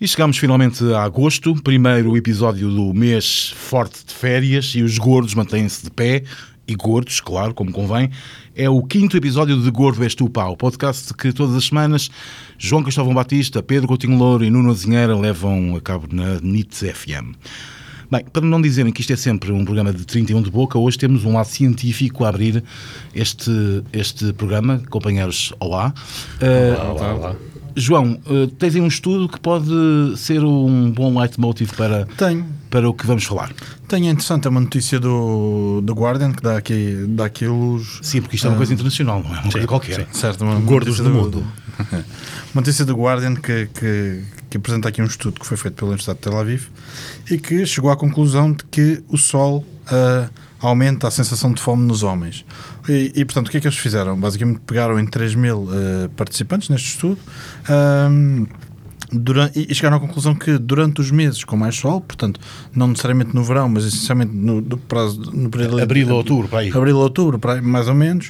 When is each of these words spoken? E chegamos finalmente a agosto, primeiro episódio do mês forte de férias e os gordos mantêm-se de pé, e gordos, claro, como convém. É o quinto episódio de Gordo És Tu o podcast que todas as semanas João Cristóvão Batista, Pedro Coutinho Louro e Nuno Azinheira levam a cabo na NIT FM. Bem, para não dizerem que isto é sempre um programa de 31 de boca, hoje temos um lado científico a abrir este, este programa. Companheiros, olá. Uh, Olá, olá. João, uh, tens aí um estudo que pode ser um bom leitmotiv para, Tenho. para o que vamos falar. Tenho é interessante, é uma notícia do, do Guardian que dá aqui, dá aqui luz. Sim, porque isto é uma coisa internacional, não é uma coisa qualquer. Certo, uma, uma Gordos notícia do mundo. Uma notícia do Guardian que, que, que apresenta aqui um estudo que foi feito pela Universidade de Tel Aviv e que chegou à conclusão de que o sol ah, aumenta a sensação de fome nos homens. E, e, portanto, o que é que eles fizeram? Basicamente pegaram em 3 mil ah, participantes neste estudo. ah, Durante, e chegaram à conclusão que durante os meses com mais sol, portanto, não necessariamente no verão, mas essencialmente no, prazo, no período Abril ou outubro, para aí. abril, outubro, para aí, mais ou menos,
E 0.00 0.08
chegamos 0.08 0.38
finalmente 0.38 0.82
a 0.94 1.02
agosto, 1.02 1.54
primeiro 1.62 2.16
episódio 2.16 2.70
do 2.70 2.94
mês 2.94 3.50
forte 3.54 4.02
de 4.02 4.14
férias 4.14 4.72
e 4.74 4.82
os 4.82 4.96
gordos 4.96 5.34
mantêm-se 5.34 5.84
de 5.84 5.90
pé, 5.90 6.24
e 6.66 6.74
gordos, 6.74 7.20
claro, 7.20 7.52
como 7.52 7.70
convém. 7.70 8.08
É 8.56 8.66
o 8.70 8.82
quinto 8.82 9.14
episódio 9.18 9.60
de 9.60 9.70
Gordo 9.70 10.02
És 10.02 10.14
Tu 10.14 10.24
o 10.24 10.56
podcast 10.56 11.12
que 11.12 11.34
todas 11.34 11.54
as 11.54 11.66
semanas 11.66 12.10
João 12.56 12.82
Cristóvão 12.82 13.12
Batista, 13.12 13.62
Pedro 13.62 13.88
Coutinho 13.88 14.16
Louro 14.16 14.42
e 14.42 14.48
Nuno 14.48 14.70
Azinheira 14.70 15.14
levam 15.14 15.76
a 15.76 15.80
cabo 15.82 16.08
na 16.10 16.40
NIT 16.40 16.94
FM. 16.94 17.36
Bem, 18.10 18.24
para 18.24 18.44
não 18.44 18.60
dizerem 18.60 18.92
que 18.92 19.02
isto 19.02 19.12
é 19.12 19.16
sempre 19.16 19.52
um 19.52 19.64
programa 19.64 19.92
de 19.92 20.04
31 20.04 20.42
de 20.42 20.50
boca, 20.50 20.76
hoje 20.76 20.98
temos 20.98 21.24
um 21.24 21.34
lado 21.34 21.46
científico 21.46 22.24
a 22.24 22.28
abrir 22.28 22.64
este, 23.14 23.84
este 23.92 24.32
programa. 24.32 24.82
Companheiros, 24.90 25.52
olá. 25.60 25.94
Uh, 26.42 26.90
Olá, 26.90 27.14
olá. 27.14 27.36
João, 27.76 28.20
uh, 28.26 28.48
tens 28.48 28.74
aí 28.74 28.80
um 28.80 28.88
estudo 28.88 29.28
que 29.28 29.38
pode 29.38 29.70
ser 30.16 30.42
um 30.42 30.90
bom 30.90 31.16
leitmotiv 31.16 31.72
para, 31.76 32.04
Tenho. 32.16 32.44
para 32.68 32.90
o 32.90 32.92
que 32.92 33.06
vamos 33.06 33.22
falar. 33.22 33.52
Tenho 33.86 34.08
é 34.08 34.10
interessante, 34.10 34.48
é 34.48 34.50
uma 34.50 34.60
notícia 34.60 34.98
do, 34.98 35.80
do 35.80 35.94
Guardian 35.94 36.32
que 36.32 36.42
dá 36.42 36.56
aqui, 36.56 37.06
dá 37.10 37.26
aqui 37.26 37.46
luz. 37.46 38.00
Sim, 38.02 38.22
porque 38.22 38.34
isto 38.34 38.48
é 38.48 38.50
uma 38.50 38.56
coisa 38.56 38.74
internacional, 38.74 39.22
não 39.22 39.36
é 39.36 39.40
uma 39.40 39.52
coisa 39.52 39.66
qualquer. 39.68 40.08
Certo, 40.10 40.42
uma, 40.42 40.56
uma 40.56 40.60
Gordos 40.62 40.98
notícia 40.98 41.04
do 41.04 41.10
mundo. 41.10 41.44
Uma 42.52 42.62
notícia 42.62 42.84
do 42.84 42.94
Guardian 42.94 43.36
que, 43.36 43.68
que, 43.68 44.22
que 44.50 44.56
apresenta 44.56 44.88
aqui 44.88 45.00
um 45.00 45.06
estudo 45.06 45.38
que 45.38 45.46
foi 45.46 45.56
feito 45.56 45.74
pela 45.74 45.90
Universidade 45.90 46.18
de 46.18 46.24
Tel 46.24 46.36
Aviv 46.36 46.66
e 47.30 47.38
que 47.38 47.64
chegou 47.64 47.90
à 47.90 47.96
conclusão 47.96 48.52
de 48.52 48.64
que 48.64 49.02
o 49.08 49.16
sol 49.16 49.64
ah, 49.86 50.28
aumenta 50.60 51.08
a 51.08 51.10
sensação 51.10 51.52
de 51.52 51.62
fome 51.62 51.86
nos 51.86 52.02
homens. 52.02 52.44
E, 52.88 53.12
e, 53.14 53.24
portanto, 53.24 53.48
o 53.48 53.50
que 53.50 53.56
é 53.56 53.60
que 53.60 53.66
eles 53.66 53.78
fizeram? 53.78 54.18
Basicamente 54.18 54.60
pegaram 54.66 54.98
em 54.98 55.06
3 55.06 55.34
mil 55.36 55.68
ah, 55.70 56.10
participantes 56.16 56.68
neste 56.68 56.88
estudo. 56.88 57.18
ah, 57.68 58.08
Durante, 59.12 59.66
e 59.68 59.74
chegaram 59.74 59.96
à 59.96 60.00
conclusão 60.00 60.36
que 60.36 60.56
durante 60.56 61.00
os 61.00 61.10
meses 61.10 61.42
com 61.42 61.56
mais 61.56 61.74
sol, 61.74 62.00
portanto, 62.00 62.38
não 62.72 62.86
necessariamente 62.86 63.34
no 63.34 63.42
verão, 63.42 63.68
mas 63.68 63.84
essencialmente 63.84 64.32
no, 64.32 64.62
prazo, 64.78 65.32
no 65.32 65.50
período 65.50 65.82
Abril 65.82 66.08
ou 66.10 66.14
outubro, 66.18 66.46
para 66.46 66.60
aí. 66.60 66.70
abril, 66.72 66.96
outubro, 66.96 67.36
para 67.36 67.54
aí, 67.54 67.60
mais 67.60 67.88
ou 67.88 67.94
menos, 67.94 68.28